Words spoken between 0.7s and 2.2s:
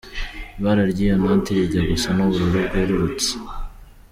ry’iyo noti rijya gusa